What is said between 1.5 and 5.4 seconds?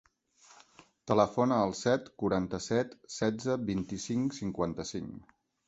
al set, quaranta-set, setze, vint-i-cinc, cinquanta-cinc.